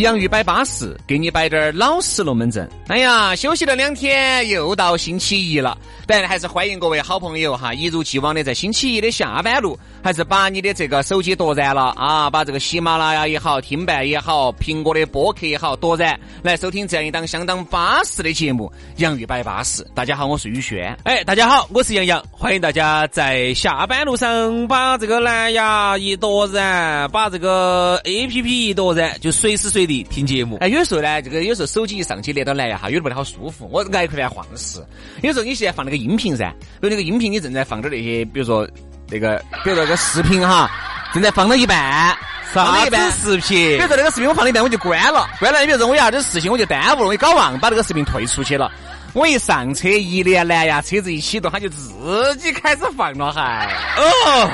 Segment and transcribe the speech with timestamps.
[0.00, 2.66] 洋芋摆巴适，给你摆点儿老实龙门阵。
[2.88, 5.76] 哎呀，休息了两天，又到星期一了。
[6.06, 18.72] 但还是欢迎各位好朋友哈，一如既往的在星期一的下班路，还是把你的这个手机夺燃了啊，把这个喜马拉雅也好，听伴也好，苹果的播客也好夺燃，来收听这样一档相当巴适的节目
[19.02, 19.82] 《洋芋摆巴适》。
[19.94, 20.96] 大家好，我是宇轩。
[21.04, 30.58] 哎，大家好，我是杨洋，欢迎大家在下班路上把这个蓝牙一夺燃，把这个 A P P 一夺燃，就随时随地地听节目。
[30.60, 34.84] 哎，有时候呢，这个有时候手机一上去连到蓝牙哈，有点不太好舒服，我挨块来晃事。
[35.22, 36.00] 有时候你现在放那个。
[36.00, 38.66] 音频噻，比如那个音频，你正在放着那些，比如说
[39.10, 40.70] 那个，比如说那个视频哈，
[41.12, 42.16] 正在放到一半，
[42.54, 48.72] 放到一半视频，比如说那个视频我放到一半我就关了，关了，你比如说我有啥子事情我就耽误了，我搞忘把这个视频退出去了，
[49.12, 54.50] 我一上车一连蓝牙，车子一启动，它就自己开始放了，还哦，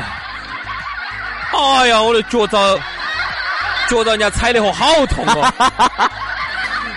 [1.53, 2.77] 哎呀，我的脚遭
[3.89, 5.53] 脚遭人家踩的火好痛哦。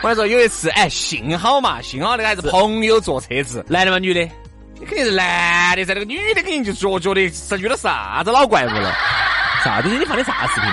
[0.01, 3.99] 我跟你说，有一次，哎，幸好嘛，幸好那个还是朋友坐车子，男的吗？
[3.99, 4.21] 女的？
[4.79, 8.95] 你肯定是男的噻，那个女的肯定就脚脚的是遇到啥子老怪物了。
[9.63, 9.97] 啥东西？
[9.97, 10.69] 你放的啥视频？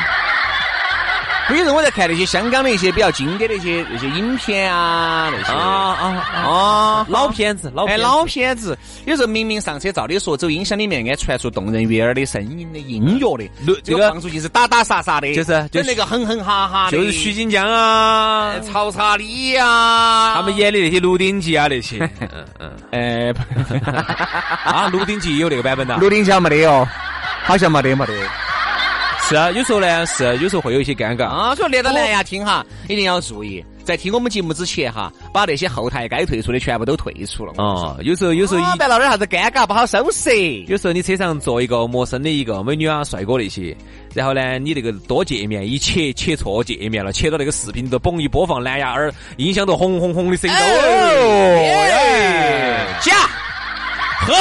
[1.50, 7.06] 有时候我在看那些香港的一些比较经典的一些那些影片啊，那些啊啊啊。
[7.08, 13.48] 老片子，老哎老片子，有时候明明上车照理说走音响里面应该传出动人悦耳的声音的音乐的，
[13.85, 23.30] 这个放出去是打打杀杀的，就是就那个哼哼哈哈的，就是徐锦江啊、曹查理啊，他们演的那些《鹿鼎记》啊那些，嗯嗯，哎，
[24.64, 26.86] 啊，《鹿鼎记》有那个版本的，《鹿鼎记》没得哦，
[27.45, 28.12] 好像没得没得。
[29.29, 31.53] 是啊，有时候呢是，有时候会有一些尴尬啊。
[31.57, 37.53] 所以连到蓝牙听哈，一定要注意，在听我们节目之前哈，把那些后台该退出的全部都退出了。
[37.57, 40.31] 啊，有时候有时候一别闹点啥子尴尬不好收拾。
[40.69, 43.77] 有时候你车上坐一个陌生的一个美女啊、帅哥那些，
[44.15, 50.57] 然后呢，你那个多界面一切切错界面了，切到那个视频都嘣一播放，蓝牙耳音响都轰轰轰的声音。
[50.57, 50.63] 哦，
[53.03, 53.13] 假
[54.20, 54.33] 喝，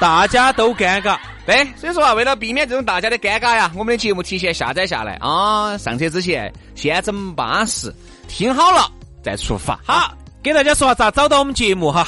[0.00, 1.16] 大家都尴尬。
[1.44, 7.92] 对，所以说啊，为了避免这种大家的尴尬呀，我们的节目提前下载下来啊，上车之前先整巴适，
[8.28, 8.88] 听好了
[9.24, 9.78] 再出发。
[9.84, 12.06] 好，给大家说下咋找到我们节目哈。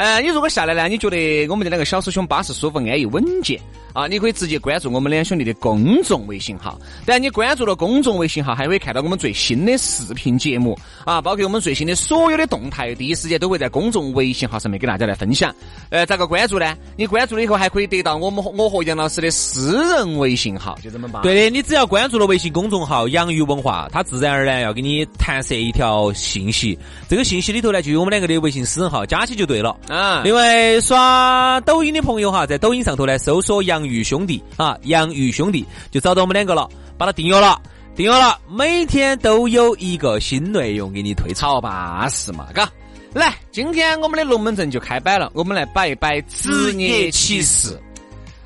[0.00, 3.60] 呃，你如果下来呢，你觉得我们的那个小师兄巴适、舒服、安逸、稳健。
[3.92, 6.78] 啊，你可以直接关注我们两兄弟的公众微信号。
[7.04, 15.52] 但你关注了公众微信号，还可以看到我们最新的视频节目啊，包括我们最新的所有的动态，第一时间都会在公众微信号上面给大家来分享。
[15.90, 16.76] 呃，咋个关注呢？
[16.96, 21.20] 你关注了以后，还可以得到我们我和杨老师的私人微信号，就这么办。
[21.22, 26.78] 对的，你只要关注了微信公众号“养鱼文化”，它自然而然要给你弹射一条信息。
[27.08, 29.76] 这个信息里头呢，就有我们两个的微信私人号，加起就对了。
[29.90, 30.22] 啊。
[30.24, 34.42] 另外，刷抖音的朋友哈，在抖音上头呢，搜索“杨鱼兄弟”。
[34.56, 37.60] 啊，洋芋兄弟就找到我们两个了，把它订阅了，
[37.96, 42.70] 订阅了，每天都有一个新内容给你推炒巴适嘛，嘎。
[43.12, 47.68] 来，今天我们的龙门阵就开摆了，我们来摆一摆职业歧视。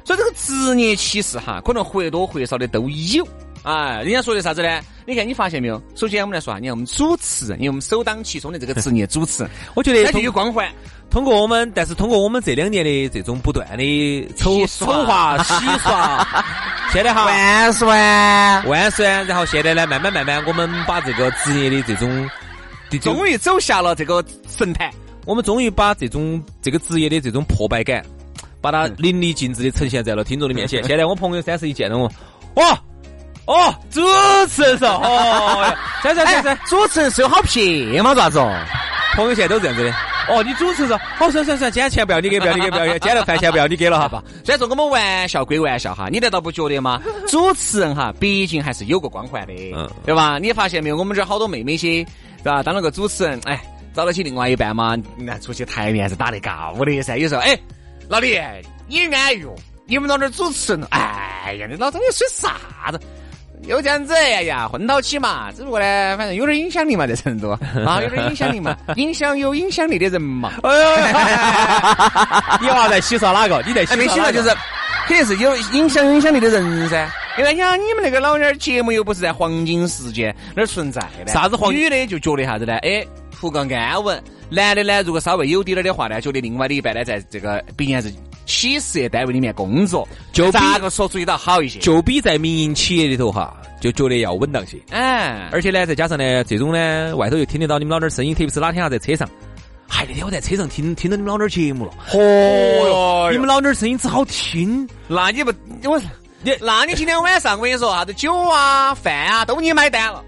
[0.07, 3.27] 所以这个职业歧视哈，可能或多或少的都有。
[3.63, 4.81] 哎，人家说的啥子呢？
[5.07, 5.83] 你看，你发现没有？
[5.95, 10.71] 首先我们来说啊，你看我们主持人，因为我们首当其冲的这个职业主持人， 我觉得他就有光环。
[11.15, 16.27] 通过我们，但是通过我们这两年的这种不断的丑丑化、洗刷，
[16.93, 22.29] 现在哈万岁万岁，然后现在呢，慢慢慢慢，我们把这个职业的这种，
[23.01, 24.91] 终于走下了这个神坛，
[25.25, 28.05] 我们终于把这种这个职业的这种破败感，
[28.61, 30.83] 把它淋漓尽致的呈现在了听众的面前。
[30.89, 32.11] 现在我朋友三十一见到我，
[32.55, 32.77] 哇！
[33.47, 34.01] 哦，主
[34.49, 35.73] 持人说，哦，
[36.03, 38.17] 三三三三，主持人是有好撇吗？
[38.17, 38.53] 咋子哦？
[39.15, 39.95] 朋友现在都这样子的。
[40.29, 44.23] 哦，你主持人说，好，算算算，今天钱不要你给，不要你给，不要，今天的饭钱不要你给了，好吧？
[44.45, 47.01] 虽然说我们玩笑归玩笑哈，你难道不觉得吗？
[47.29, 50.39] 主持人哈，毕竟还是有个光环的，嗯，对吧？
[50.39, 50.97] 你发现没有？
[50.97, 52.05] 我们这儿好多妹妹些，
[52.39, 52.63] 是吧？
[52.63, 53.61] 当了个主持人，哎，
[53.95, 57.17] 找到起另外一半嘛，那出去台面是打得高的噻。
[57.17, 57.59] 有时候，哎，
[58.09, 58.39] 老李，
[58.87, 59.55] 你安逸哦，
[59.87, 63.01] 你们到那儿主持人，哎呀，你老张你说啥子？
[63.67, 67.51] 又这样子，哎呀，混到起嘛，只不过呢，反正有点影响力嘛，在成都
[67.85, 70.53] 啊，有点影响力嘛，影响有影响力的人嘛。
[70.63, 70.97] 哎呦，
[72.63, 73.63] 你娃在洗刷哪个？
[73.67, 74.49] 你在洗没洗刷就是，
[75.07, 77.09] 肯定是有影响影响力的人噻。
[77.37, 81.73] 因为你看你们那个老儿节目又不是在黄金时间那儿存在的，啥子黄？
[81.73, 82.77] 女的就觉得啥子呢？
[82.83, 84.23] 哎，图个安稳。
[84.51, 88.13] 男的呢，如果稍微有点点的话呢，觉得另外的一半呢，在这个毕竟还是
[88.47, 91.79] 企事业单位里面工作，就咋个说出去倒好一些。
[91.81, 94.79] 就比在民营企业里头哈，就觉得要稳当些。
[94.91, 99.29] 哎，而且呢，再加上呢，这种呢，外头又听得到你们老点儿声音，特别是哪天啊在车上，
[99.89, 101.93] 嗨，那天我在车上听听到你们老点儿节目了。
[102.11, 104.89] 嚯哟，你们老点儿声音真好听。
[105.09, 105.53] 那你不
[105.85, 105.99] 我
[106.43, 110.23] 你那你今天晚上我跟你说啥子酒啊饭啊都你买单了，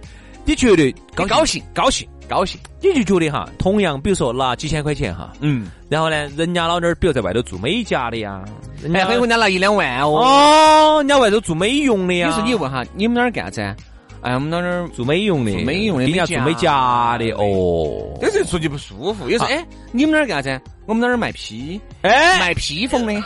[0.44, 2.08] 你绝对高兴高兴。
[2.28, 8.42] 高兴，你就觉得哈，同样，比如说拿几千块钱哈，嗯，然后呢，人家老点儿，比如在外头做美甲的呀，
[8.82, 12.28] 人家很可能拿一两万哦，哦，人家外头做美容的呀。
[12.28, 13.76] 于是你问哈，你们那儿干啥子？
[14.22, 18.18] 哎，我们那儿做美容的，做美容的，人家做美甲的哦。
[18.20, 20.60] 有时候出去不舒服，有时候哎，你们那儿干啥子？
[20.86, 23.12] 我们那儿卖披，哎，卖披风的。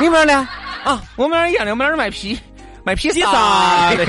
[0.00, 0.48] 你们那儿呢？
[0.82, 2.36] 啊，我们那儿一样的，我们那儿卖披。
[2.84, 4.04] 卖披萨的，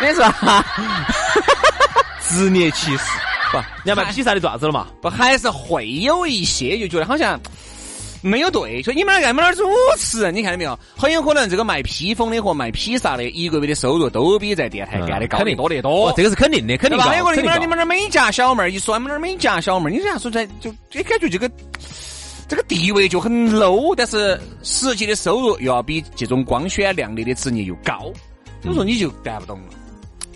[0.00, 0.24] 你说，
[2.28, 3.04] 职业歧视
[3.52, 3.58] 不？
[3.84, 4.86] 你要卖披萨的爪子了嘛？
[5.00, 7.40] 不还是会有一些就觉得好像
[8.22, 9.62] 没有对，所以你们那干么那主
[9.98, 10.32] 持？
[10.32, 10.78] 你看到没有？
[10.96, 16.12] 很有可能这个卖披风的和卖披萨的一个月的收入都比在电台干的高肯定多得多。
[16.16, 17.04] 这个是肯定的，肯定高。
[17.04, 21.50] 还有个你们那你们那美甲小妹儿一说你们那美甲小妹儿，你这样说出来就就感觉这个。
[22.48, 28.12] 这个地位就很 low，但是实际的收入又要比这种光鲜亮丽的职业又高，
[28.62, 29.66] 所以说你就谈不懂了。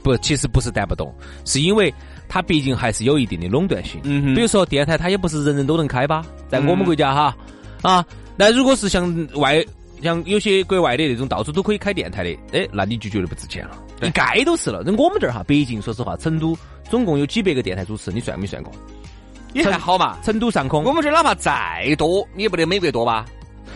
[0.02, 1.14] 不，其实不是带不动，
[1.44, 1.92] 是因为
[2.26, 4.00] 它毕竟还是有一定的垄断性。
[4.02, 7.36] 嗯比如说电台，它也不是人人都能开吧，在我们国家哈
[7.82, 8.04] 啊。
[8.36, 9.62] 那如果是像外
[10.02, 13.76] 像有些国外的那种到处都可以开电台的，哎，那你就觉得不值钱了。
[14.00, 14.82] 一街都是了。
[14.84, 16.56] 那我们这儿哈，北京说实话，成都
[16.88, 18.72] 总共有几百个电台主持，你算没算过？
[19.52, 23.24] 也还好嘛，成都上空，我们这哪怕再多，你也不得美国多吧？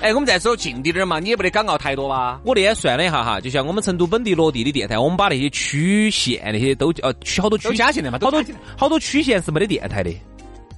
[0.01, 2.41] 哎，我们再走近点点嘛，你也不得港澳台多吧？
[2.45, 8.43] 我那天算了一下哈，就像我们成都本地落地的电台，我们把那些区县那些都呃区好多区加起来嘛，好多
[8.77, 10.13] 好多区县是没得电台的，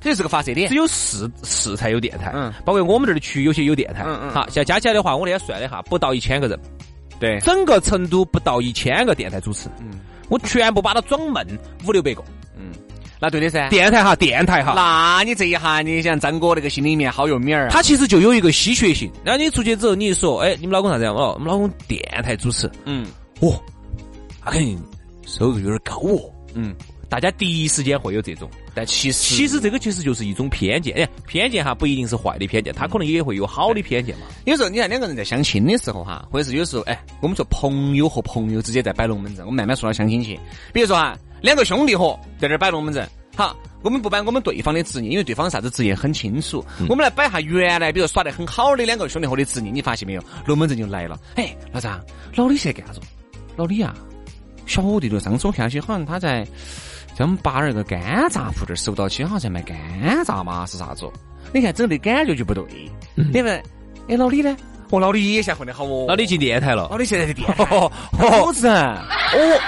[0.01, 6.61] 这是个发射点，只有市市才有电台，嗯，包括我们这儿的区有些有电台，嗯嗯，好，现在加起来的话，我那天算了一下，不到一千个人，
[7.19, 9.99] 对，整个成都不到一千个电台主持，嗯，
[10.29, 11.45] 我全部把它装满
[11.87, 12.23] 五六百个。
[13.19, 14.75] 那对的噻，电台哈，电台哈。
[14.77, 17.69] 那你这一下，你想张哥那个心里面好有米儿。
[17.71, 19.11] 他其实就有一个稀缺性。
[19.25, 21.15] 然后你出去之后，你一说，哎，你们老公啥子样？
[21.15, 22.71] 哦，我们老公电台主持。
[22.85, 23.07] 嗯。
[23.41, 23.59] 哦，
[24.43, 24.79] 他肯定
[25.25, 26.31] 收入有点高哦。
[26.55, 26.75] 嗯。
[27.09, 30.95] 大家第一时间会有这种，但其实其实这个其实就是一种偏见。
[30.97, 34.27] 哎，偏见哈不一定是坏的偏见，他可能也会有好的偏见嘛。
[34.45, 40.39] 有时候你看两个人在相亲的时候哈，或者是有时候哎，我们说朋友和朋友之间在摆龙门阵，我们慢慢说到相亲去。
[40.73, 41.17] 比如说哈。
[41.41, 46.65] 两个兄弟伙在这摆龙门阵，好，我们不摆我们对方的职业，因为对方啥子职业很清楚。
[46.89, 50.23] 我们来摆下原来比如耍得很好的两个兄弟伙的职业，你发现没有？
[50.47, 51.19] 龙门阵就来了。
[51.37, 52.01] 哎，老张，
[52.35, 53.01] 老李现在干啥子？
[53.57, 53.95] 老李啊，
[54.67, 56.45] 小弟就上次我看起好像他在
[57.15, 59.77] 在我们八儿那个干炸铺这儿收到起，好像在卖干
[60.25, 61.07] 炸嘛，是啥子？
[61.53, 62.65] 你看整的感觉就不对。
[63.15, 63.63] 你们，
[64.09, 64.57] 哎，老李呢？
[64.91, 66.07] 哦，老李也现在混得好哦。
[66.09, 66.89] 老李进电台了。
[66.91, 67.65] 老李现在在电台。
[67.65, 69.61] 好子，哦，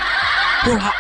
[0.78, 0.92] 他。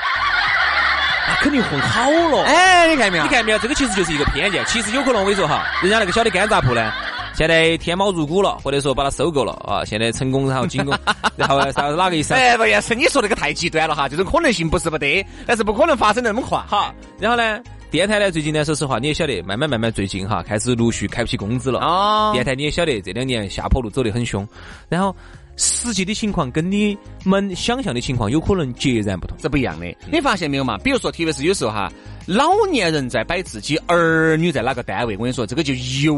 [1.40, 3.24] 肯定混好了，哎，你看没有？
[3.24, 3.58] 你看没有？
[3.58, 4.64] 这个其实就是一个偏见。
[4.66, 6.92] 其实有可能我跟你说哈，人家那个小的干杂铺呢，
[7.34, 10.96] 现在天猫入股了，或者说把它收购了啊，现在成功然后进攻，
[11.36, 12.34] 然后啥哪个意思？
[12.34, 16.58] 哎，不也是你说那个太极端了哈，这种可能性不是不得，但是不可能发生那么快。
[16.66, 22.32] 好，然后呢，电台呢最近呢，说实话你也晓得，慢慢慢慢最近哈，开始陆续开不起工资了啊。
[22.32, 24.46] 电台你也晓得，这两年下坡路走得很凶，
[24.88, 25.14] 然后。
[25.58, 29.86] 实际的情况跟你们想象的情况有可能截然不同，这不一样的。
[30.10, 30.78] 你发现没有嘛？
[30.78, 31.92] 比如说，特别是有时候哈，
[32.26, 36.14] 老年人在摆自己儿女在哪个单位，我跟你说，这个就尤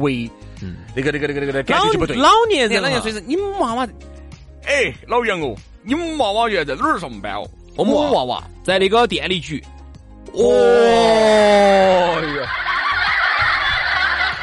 [0.00, 0.30] 为
[0.62, 2.16] 嗯，那个那个那个那个感觉就不对。
[2.16, 3.86] 老年人，老年所以说你们娃娃，
[4.64, 7.50] 哎，老杨哦，你们娃娃原来在哪儿上班哦？
[7.76, 9.60] 我们娃娃在那个电力局。
[10.32, 10.40] 哦
[12.22, 12.46] 哟。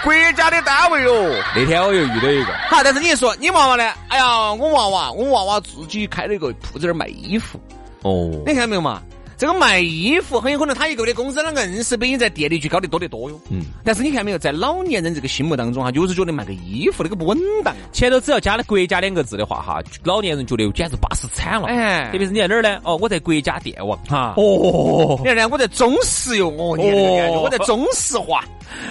[0.04, 3.94] 国家的单位哦，那天我又遇到一个，好，但是你说你娃娃呢？
[4.12, 7.58] 哎呀，我娃娃，我娃娃自己开了一个铺子儿卖衣服。
[8.02, 9.02] 哦，你看到没有嘛？
[9.42, 13.42] 这个卖衣服很有可能他一个月的工资，那硬是比你在店里去高的多得多哟。
[13.50, 21.66] 嗯，但是你看没有，在老年人这个心目当中哈，就是觉得卖个衣服那个不稳当，前头只要加了国家两个字的话哈，老年人觉得简直巴适惨了。
[21.70, 22.80] 哎，特别是你在哪儿呢？
[22.84, 24.36] 哦，我在国家电网哈。
[24.38, 25.50] 哦，你看呢？
[25.50, 28.46] 我在中石油哦，你看我在中石化，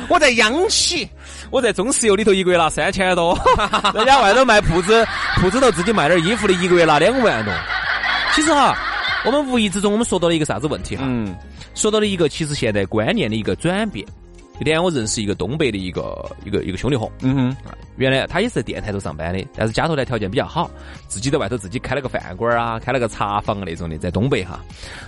[0.09, 1.09] 我在央企，
[1.53, 3.39] 我在中石油里头一个月拿三千多，
[3.95, 7.55] 人家外头卖铺子，铺子头自己卖点衣服的，一个月拿两万多。
[8.35, 8.77] 其实哈。
[9.27, 11.05] 我们无意之中，我们说到了一个啥子问题哈？
[11.07, 11.35] 嗯，
[11.75, 14.07] 说到了一个其实现在观念的一个转变。
[14.59, 17.57] 那天我认识一个东北的一个一个一个兄弟伙，嗯哼，
[18.01, 20.71] 原来他也是在电台头上班的，但是家头呢条件比较好，
[21.07, 24.61] 自己在外头自己开了个饭馆啊，开了个茶坊那种的，在东北哈。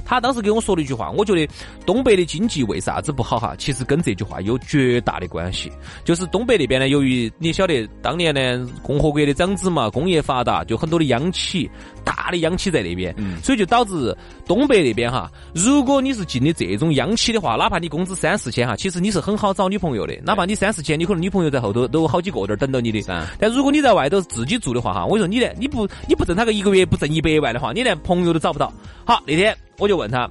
[0.05, 1.53] 他当时跟我说了一句话，我觉得
[1.85, 3.55] 东北的经济为啥子不好哈？
[3.59, 5.71] 其实跟这句话有绝大的关系，
[6.05, 11.71] 就是东北那边呢，由于你晓得当年呢共和国的长子嘛，工业发达，就很多的央企，
[12.05, 19.43] 大的央企在那边，所以就导致东北那边哈，如果你是进的这种央企的话，哪怕你工资三四千哈，其实你是很。
[19.43, 23.01] 好找女朋友的，哪怕你三四千，你可能女朋友在后头都有好几个在等到你的。
[23.39, 28.73] 但如果你在外头自己住的话，哈，我说你连你不你不挣他个一个月不挣一百万的话，你连朋友都找不到。
[29.05, 30.29] 好，那天我就问他，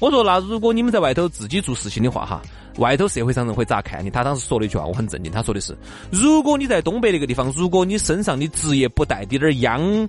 [0.00, 2.42] 我说那如果你们在外头自己做事情的话，哈，
[2.78, 4.10] 外头社会上人会咋看你？
[4.10, 5.32] 他当时说了一句话，我很震惊。
[5.32, 5.76] 他说的是，
[6.10, 10.08] 如果你在东北那个地方，如果你身上的职业不带点儿央、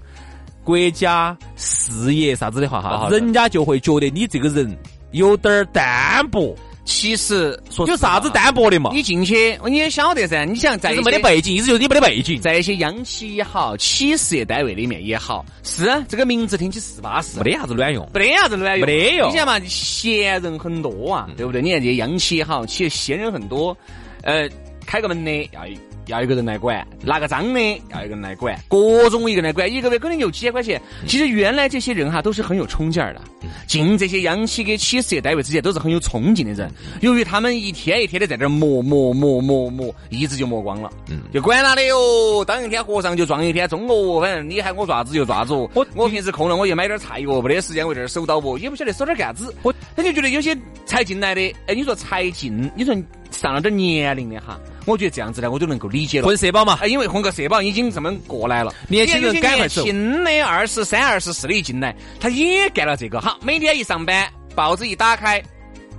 [0.63, 4.77] 国家、事业啥子的话，哈，人家就会觉得你这个人
[5.11, 6.55] 有点儿单薄。
[6.85, 8.91] 其实说有啥子单薄的嘛？
[8.93, 10.45] 你进去你也晓得噻。
[10.45, 12.39] 你想在没得背景，意思就是你没得背景。
[12.39, 19.29] 在一些央企也好，企事业单位里面也好，是这个名字听起是巴适，没得啥子卵用，没得啥子卵用，没得用。
[19.29, 21.61] 你想嘛，闲人很多啊，对不对？
[21.61, 23.75] 你看这些央企也好，企业闲人很多，
[24.21, 24.47] 呃，
[24.85, 25.61] 开个门的要。
[26.07, 27.59] 要一个人来管，拿个章的
[27.91, 30.81] 要一个人来管，各种一个人来管，一个月可能有几千块钱。
[31.07, 33.21] 其实原来这些人哈都是很有冲劲儿的，
[33.67, 36.71] 进这些央企跟企事业单位之间都是很有冲劲的人。
[37.01, 42.43] 由于他们一天一天的在这儿磨磨磨磨磨，一直就磨光了，嗯，就管他的哟。
[42.45, 45.69] 当一天和尚就撞一天钟哦，反正你喊我爪子就爪子哦。
[45.73, 49.53] 我我平时空了我就买点菜哟，没得时间为这儿守到不，也不晓得守点干子。
[49.63, 52.95] 我他就觉得有些才进来的，哎，你说才进，你说
[53.31, 54.59] 上了点年龄的哈。
[54.85, 56.27] 我觉得这样子呢，我就能够理解了。
[56.27, 58.73] 混社保嘛，因为混个社保已经这么过来了。
[58.87, 59.83] 年轻人赶快走。
[59.83, 63.19] 年轻的二十三、二十四的一进来，他也干了这个。
[63.19, 65.43] 好，每天一上班，报纸一打开，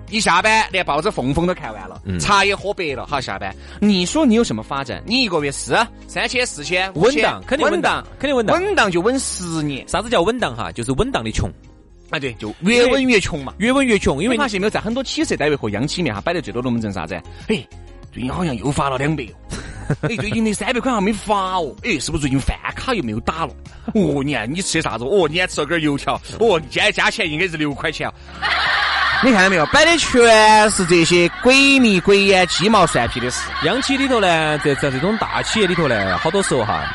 [0.08, 3.06] 一下班连报纸缝缝都看完了，茶也喝白了。
[3.06, 5.02] 好，下班，你说你有什么发展？
[5.04, 5.76] 你一个月是
[6.06, 9.86] 三千、四千，稳当，肯定稳当，肯定稳当，稳当就稳十年。
[9.88, 10.70] 啥子叫稳当哈？
[10.70, 11.50] 就是稳当的穷。
[12.10, 14.22] 啊，对，就越稳越穷嘛，越稳越穷。
[14.22, 17.20] 因为发现没有，在很多企事业单位和央企里面哈，摆的最多龙门阵啥子？
[17.48, 17.66] 哎。
[18.16, 23.52] 最近好像又发了两百哦， 哎，最近那三百块还没发哦，哎，是不是最近饭卡又没有打了？
[23.92, 25.04] 哦，你看你吃的啥子？
[25.04, 26.14] 哦，你还吃了根油条？
[26.40, 28.10] 哦，今天加起来应该是六块钱。
[29.22, 29.66] 你看到没有？
[29.66, 33.50] 摆的全是这些鬼迷鬼眼、鸡毛蒜皮的事。
[33.64, 36.90] 央企里头呢，在在这种大企业里头呢，好多时候哈。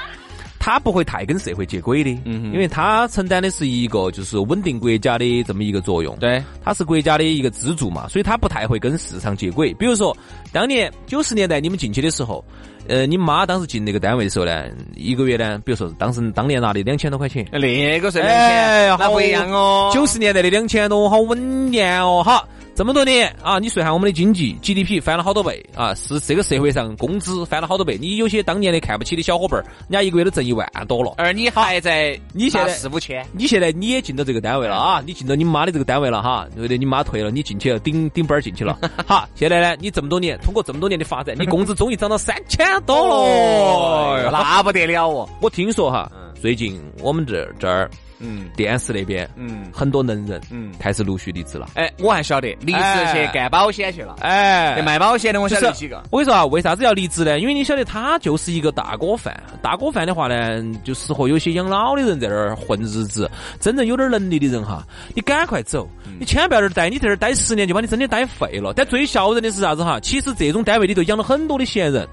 [0.64, 9.74] 他不会太跟社会接轨的，嗯，因为他承担的是一个就是稳定国家的这么一个作用，对，他是国家的一个支柱嘛，所以他不太会跟市场接轨。
[9.74, 10.16] 比如说，
[10.52, 12.46] 当年九十年代你们进去的时候，
[12.88, 22.44] 呃，你妈当时进那个单位的时候呢，一个月呢，比如说当时当年拿的两千多块钱，那个是两千，那不一样哦，九十年代的两千多，好稳健哦，哈。
[22.74, 27.98] 这么多年啊，你算下我们的经济 GDP 翻了好多倍啊，是这个社会上工资翻了好多倍。
[28.00, 36.78] 你有些当年的看不起的小伙伴儿，人家一个月都挣一万多了，而你还在你现在四五千，你现在你也进到这个单位了啊，你进到你妈的这个单位了哈，对不对？
[36.78, 38.80] 你妈退了，你进去了，顶顶班儿进去了。
[39.06, 45.30] 好，现在呢，你这么多年通过这么多年的发展，你工资终于涨到三千多了，那不得了哦！
[45.42, 46.12] 我听说哈，
[46.42, 47.90] 最近我们这这儿。
[48.24, 51.70] 嗯，电视那边，嗯，很多能人，嗯，开始陆续离职了。
[51.74, 52.80] 哎，我还晓得离职
[53.12, 54.18] 去干保险去了。
[54.22, 56.04] 哎，卖保险的我晓得几个。
[56.12, 57.40] 我跟你说啊，为啥子要离职呢？
[57.40, 63.28] 因为你晓得他就是一个大锅饭，大锅饭的话呢，就适合有些养老的人在那儿混日子。
[63.60, 64.86] 真正有点能力的人哈，
[65.16, 68.72] 你赶快走，你千万不要在这儿待，你在这儿待十年就把你真的待废了。
[68.76, 70.00] 但最笑人的是啥子哈？
[70.00, 72.08] 其实这种单位里头养了很多的闲人，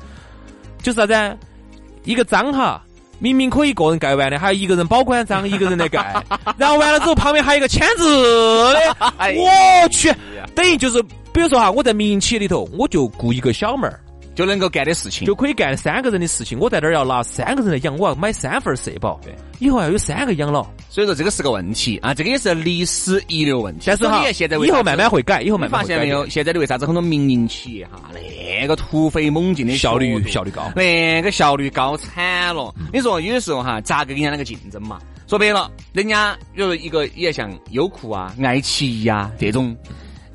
[0.83, 1.39] 就是啥子，
[2.05, 2.83] 一个章哈。
[3.21, 6.23] 明明可以一个人盖完的，还有一个人保管章，一个人来盖，
[6.57, 8.97] 然后完了之后旁边还有一个签字的，
[9.35, 10.15] 我去，
[10.55, 13.99] 等于就是，比如说哈，我在民营企业里头，我就雇一个小妹儿。
[14.39, 16.57] 就能够干的事情，就可以干三个人的事情。
[16.61, 19.19] 我在这儿要拿三个人来养，我要买三份社保。
[19.21, 23.87] 对，以后要有三个养老，所以说这个是个问题啊，这个也是历史遗留问题。
[23.89, 26.25] 但是哈，现在以后慢慢会改，以后慢慢发现没有？
[26.29, 28.01] 现在的为啥子很多民营企业哈，
[28.61, 32.73] 那个突飞猛进的效率效率高，那个效率高惨了。
[32.93, 35.01] 你说有的时候哈，咋个跟人家那个竞争嘛？
[35.27, 39.77] 说白了，人家比如一个也像优酷啊、爱奇艺啊这种，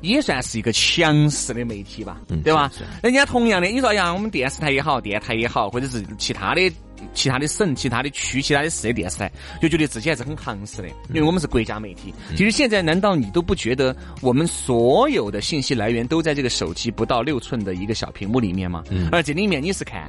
[0.04, 2.70] 也算是一个强势的媒体吧，对吧？
[3.02, 6.72] 人家同样的，你说呀，我们电视台也好，电台也好，或者是其他的。
[7.12, 9.30] 其他的省、其他的区、其他的市的电视台
[9.60, 12.14] 就觉得自己还是很行势的，因为我们是国家媒体。
[12.34, 18.82] 其实现在难道你都不觉得我们所有的信息来源都在这个手机不到六寸的一个小屏幕里面吗？
[19.12, 20.08] 而这里面你是看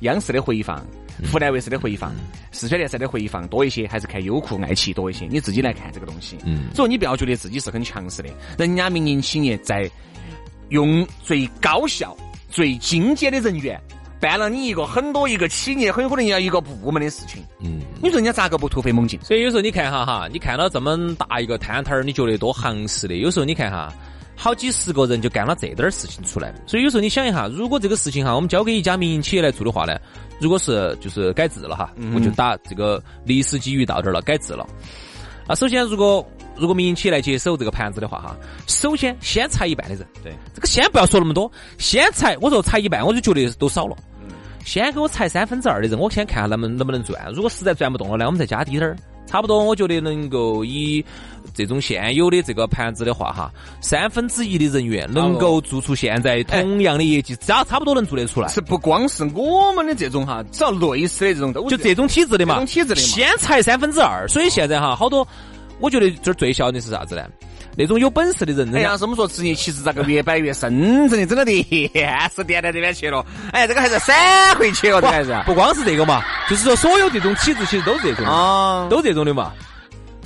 [0.00, 0.84] 央视的回放、
[1.32, 2.12] 湖南卫视的回放、
[2.52, 5.26] 四川电视台的回放多一些，还是看优酷、爱奇艺多一些？
[5.30, 6.36] 你自己来看这个东西。
[6.44, 9.90] 嗯所以你不要觉得自己是很强势的，人家民营企业在
[10.68, 12.16] 用最高效、
[12.48, 13.80] 最精简的人员。
[14.18, 19.20] 办了你一个很多一个企业很有可能要一个部门的事情，嗯，你说人家咋个不突飞猛进？
[19.22, 23.16] 所以有时候你看哈哈，你看到这么大一个摊摊儿，你觉得多行势的？
[23.16, 23.92] 有时候你看哈，
[24.36, 26.54] 好几十个人就干了这点儿事情出来。
[26.66, 29.98] 所以有时候你想一下，如果这个事情哈，我们交给一家民营企业来做的话呢，
[30.38, 34.66] 如果是就是改制了哈，我就打这个历史机遇到这儿了，改制了。
[35.48, 36.26] 那首先，如果
[36.56, 40.06] 如果民营企业来接手这个盘子的话，哈，首先先裁一半的人。
[40.22, 42.36] 对，这个先不要说那么多，先裁。
[42.40, 43.96] 我说裁一半，我就觉得都少了。
[44.20, 44.28] 嗯。
[44.64, 47.30] 先给我裁三分之二的人，我先看下能不能能不能赚。
[47.32, 48.96] 如果实在赚不动了呢，我们再加低点儿。
[49.26, 51.04] 差不多，我觉得能够以
[51.54, 58.48] 这种现有的这个盘子的话，哈，三分之一的人员能够做出现在同样的业绩，只要差不多能做得出来。
[58.48, 64.26] 是不光是我们的这种哈，只要类似的这种，就这种体制的嘛，这种体制的嘛，先裁三分之二。
[64.28, 65.26] 所以现在哈，好多，
[65.80, 67.26] 我觉得这儿最小的是啥子呢？
[67.78, 71.62] 那种有本事的人，哎呀，是我们说职业歧视咋个越摆越深，真的整到电
[72.34, 73.24] 视电到这边去了。
[73.52, 79.52] 哎，这个还是闪回去了，这还是不光是这个嘛，就是说所有这种体制其实都是这种啊，都这种的嘛。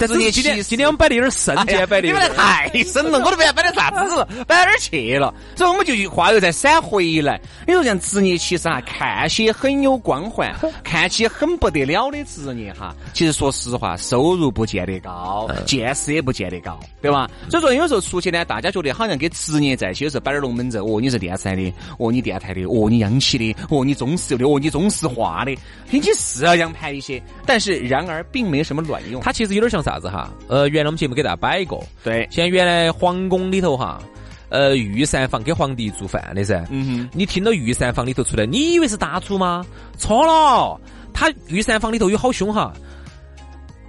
[0.00, 5.32] 但是今天今天我们摆的有点深，今天摆的你摆的太深了，我都不晓得摆的啥子了，摆哪儿去了？
[5.54, 7.38] 所以我们就话又再闪回来。
[7.66, 10.50] 你说像职业其实啊，看起很有光环，
[10.82, 17.30] 看起很不得了的职业哈，其实说实话，收入不见得高，见识也不见得高，对吧？
[17.50, 25.54] 所以说有时候出去呢，大家觉得好像跟职业在一起，有时候摆点龙门阵，哦，你是电视台的，哦，你电台的，哦，你央企的，哦，你中石油的，哦，你中石化的，
[25.90, 29.20] 听起是要洋盘一些，但是然而并没什么卵用。
[29.20, 29.89] 它其实有点像啥？
[29.90, 30.32] 啥子哈？
[30.46, 34.00] 呃，原来我们节目给大家摆一个，对，像原来皇宫里头哈，
[34.48, 36.64] 呃，御膳房给皇帝做饭的噻。
[36.70, 39.66] 嗯哼，你听到御膳房里头出来，你以为是大厨吗？
[39.98, 40.80] 错了，
[41.12, 42.72] 他御膳房里头有好凶哈，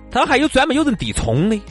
[0.09, 1.61] 他还有专门有人递葱的。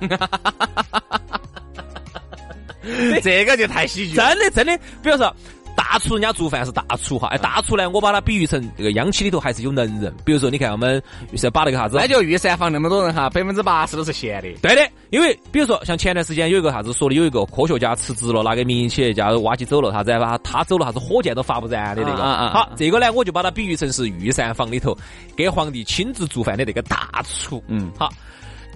[3.22, 5.34] 这个就太喜剧，真的真的，比如说。
[5.80, 10.14] 大厨人家做饭是大厨哈，哎，大厨呢，我把它比喻成这个央企里头还是有能人。
[10.26, 11.02] 比如说，你看我们
[11.36, 14.52] 是把那个啥子，那就御膳房那么多人哈，百分之八十都是闲的。
[14.60, 22.22] 对的，因为比如说像前段时间有一个啥子说的，有一个科学家辞职了，拿给民营企业家挖起走了，啥子把他走了，啥子火箭都发不燃的那个。
[22.50, 24.94] 好，这个呢，我就把它比喻成是御膳房里头
[25.34, 27.64] 给皇帝亲自做饭的那个大厨。
[27.68, 28.12] 嗯，好。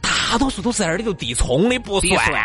[0.05, 2.39] 大多数都是在那里头递葱的，不算的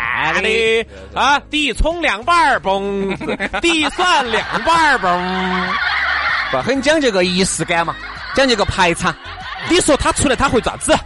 [1.14, 1.40] 啊！
[1.50, 3.14] 递葱两半儿嘣，
[3.60, 5.70] 递蒜两半儿嘣，
[6.50, 7.94] 不很讲究个仪式感嘛，
[8.34, 9.14] 讲究个排场。
[9.68, 10.96] 你说他出来他会咋子？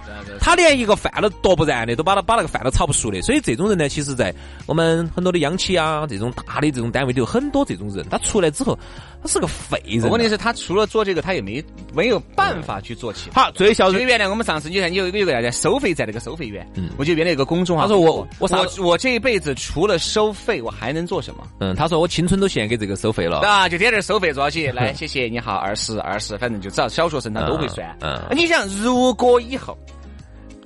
[0.44, 3.22] 他连一个饭都夺不燃的，都把他把那个饭都炒不熟的。
[3.22, 4.32] 所以这种人呢，其实在
[4.66, 8.04] 我们很多的央企啊，这种大的这种单位都有很多这种人。
[8.10, 8.78] 他出来之后，
[9.22, 10.06] 他是个废人。
[10.10, 13.44] 问题是他除了做这个，他也没没有办法去做其他。
[13.44, 14.02] 好，最小最。
[14.04, 21.48] 原来我们上次你看，你有一个有个叫收费站那个收费员，嗯，我就原来一个公众号，他说我我我我这一辈子除了收费，我还能做什么？
[21.60, 23.38] 嗯，他说我青春都献给这个收费了。
[23.38, 24.66] 啊，就点点收费抓起？
[24.66, 27.96] 来， 谢谢，你好，二十二十，反正就只要小学生他都会算。
[28.02, 29.74] 嗯，你想，如果以后。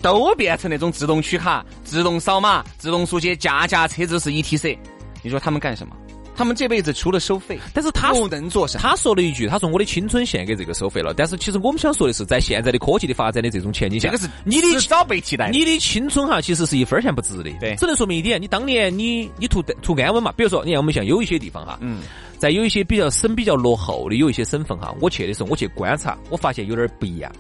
[0.00, 4.76] 都变成那种自动取卡、自动扫码、自动书写，家家车子是 ETC，
[5.22, 5.94] 你说他们干什么？
[6.36, 8.64] 他们这辈子除了收费，但是他不能做？
[8.68, 15.50] 他说了一句：“他说我的青春献给这个收费了。”但是其实我们想说的是，在现在的科技的发展的这种前景下，这个是你的早被替代。
[15.50, 17.50] 你的青春哈，其实是一分钱不值的。
[17.58, 20.30] 对，只能说明一点：你当年你你图图安稳嘛。
[20.36, 22.02] 比如说，你看我们像有一些地方哈，嗯，
[22.38, 27.32] 在有一些比较省比较落后的有一些省份哈，我去的时候我去观察，我发现有点不一样。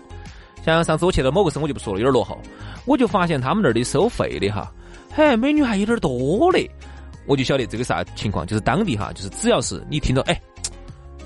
[0.74, 2.38] 像上次我去到某个省，我就不说了，有点落后。
[2.84, 4.72] 我就发现他们那儿的收费的哈，
[5.14, 6.68] 嘿，美女还有点多嘞。
[7.26, 10.40] 我就晓得这个啥情况，就是当地哈，就是只要是你听到，哎，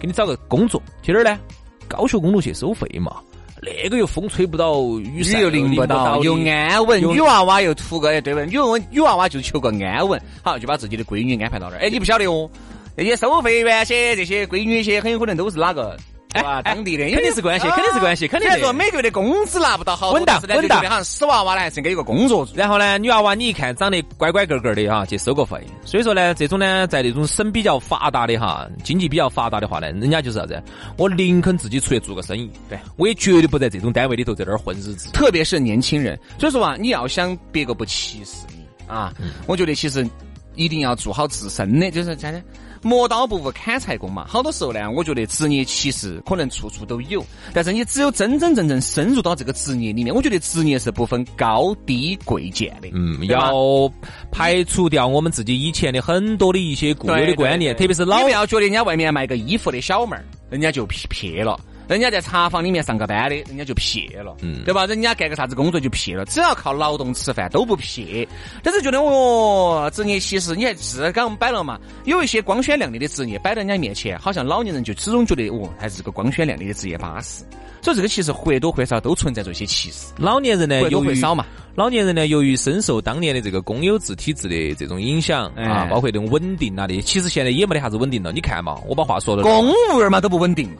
[0.00, 1.38] 给你找个工作去哪儿呢？
[1.86, 3.16] 高速公路去收费嘛。
[3.64, 7.00] 那个又风吹不到，雨又淋不到，又安稳。
[7.00, 8.42] 女娃娃又图个哎，对吧？
[8.44, 11.78] 女娃女娃娃就求个安稳，好就把自己的闺女安排到那儿。
[11.78, 12.50] 哎，你不晓得哦，
[12.96, 15.96] 那些收费员些这些闺女些，很有可能都是哪个？
[16.32, 16.62] 对吧？
[16.62, 18.58] 当地的肯定是关系，肯定是关系，肯定是。
[18.58, 22.48] 说每个月的工资拿不到好，稳当稳当，好像死娃娃呢还是给一个工作。
[22.54, 25.58] 然后呢，女娃娃你一看长得乖乖个个的哈，去收个费。
[25.84, 30.62] 所以说呢，这种呢，在那种省比较发达的哈，经济比较发达的话呢，人家就是啥子？
[30.96, 35.10] 我宁肯自己出去做个生意，对我也绝对不在这种单位里头在那儿混日子。
[35.12, 39.12] 特别是年轻人，所以说啊，你要想别个不歧视你啊，
[39.46, 40.08] 我觉得其实
[40.54, 42.40] 一定要做好自身的，就是啥呢？
[42.82, 52.88] 磨刀不误砍柴工嘛，好多时候呢，我觉得职业歧视可能处处都有，但是你只有真真正正深入到这个职业里面，我觉得职业是不分高低贵贱的。
[52.92, 53.90] 嗯，要
[54.30, 61.58] 排除掉我们自己以前的很多的一些固有的观念，特别是老不要觉得人家外面卖个衣服的小妹儿，人家就撇了。
[61.88, 64.86] 人家在茶坊里面上个班的，人家就撇了，嗯，对吧？
[64.86, 68.26] 人家干个啥子工作就撇了，只要靠劳动吃饭都不撇。
[68.62, 71.78] 但是觉得哦，职业歧视，你还是刚我们摆了嘛？
[72.04, 77.44] 有一些光鲜亮丽的职业摆在人家面前，好像老年人就始终觉得哦，还是个光鲜亮丽的职业巴适。
[77.82, 80.12] 所以这个其实或多或少都存在着一些歧视。
[80.16, 88.30] 老年人呢，由于少嘛，老年人呢，由于深受当年的这个公有制体制的这种影响啊，包括这种稳定啊的，其实现在也没得啥子稳定了。
[88.30, 90.70] 你看嘛，我把话说了，公务员嘛都不稳定。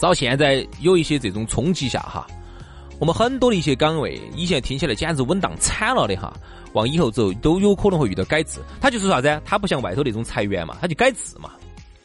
[0.00, 2.26] 到现在有一些这种冲击下哈，
[2.98, 6.30] 我们很多的一些岗位，以前听起来简直稳当惨了的哈，
[6.74, 8.60] 往以后走都有可能会遇到改制。
[8.82, 9.40] 他就是啥子？
[9.46, 11.50] 他不像外头那种裁员嘛，他就改制嘛。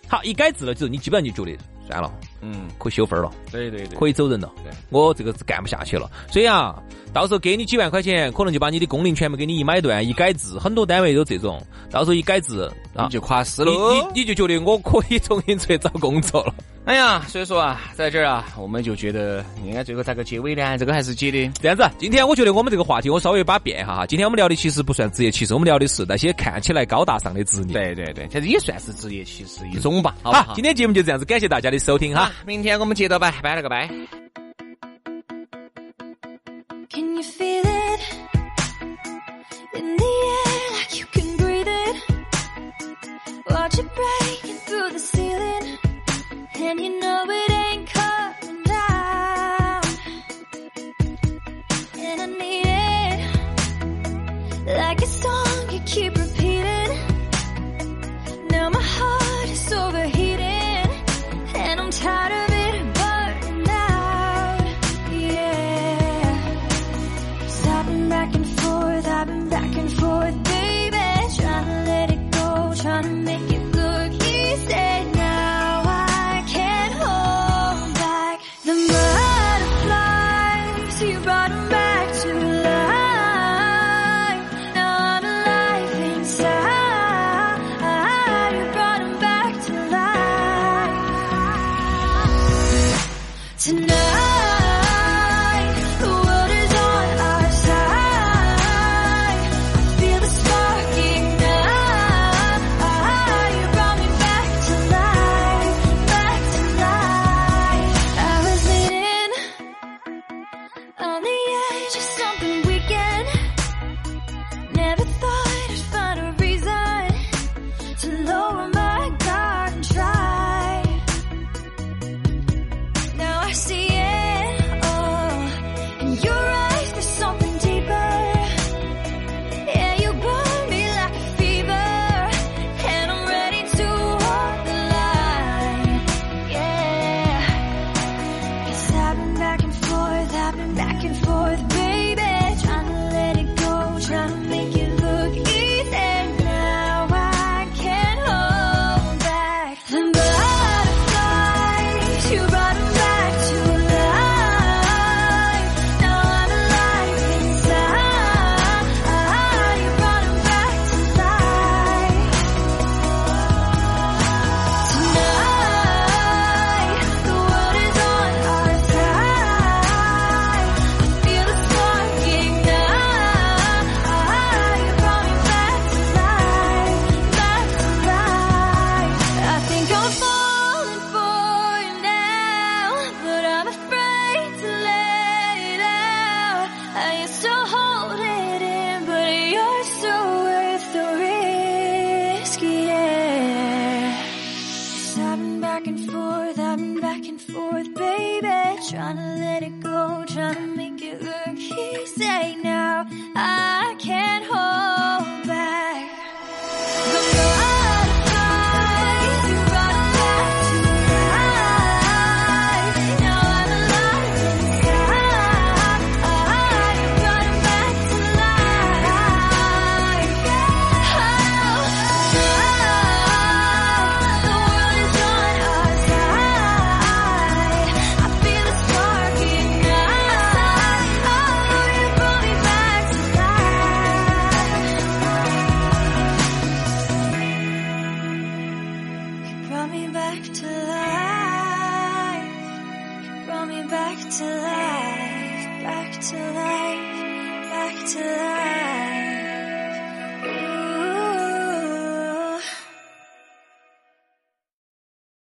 [0.07, 4.49] 好，一改制了之后，你基本上就觉得算了，嗯，可以休分了，对对对，可以走人了。
[4.63, 6.09] 对，我这个是干不下去了。
[6.31, 6.81] 所以啊，
[7.13, 11.61] 到时候给你几万块钱，可能就把你的工龄全部给你一买断，一改制，很多单位都这种。
[11.91, 16.55] 到时候一改制，你就垮死了，你你就觉得我可以重新出去找工作了。
[16.89, 20.75] 哎呀，所以说啊，在这儿啊，我们就觉得应该最后咋个结尾呢？
[20.75, 21.87] 这个还是结的这样子。
[21.99, 24.07] 今天我觉得我们这个话题我稍微把变一下哈。
[24.07, 27.73] 今天我们聊的其实不算职业歧视，我们聊的是那些看起来高大上的职业。
[27.73, 30.15] 对对对，其实也算是职业歧视一种吧。
[30.23, 32.31] 好，今天节目就这样子，感谢大家的收听哈。
[32.43, 34.18] 明天我们接着拜，拜了个拜。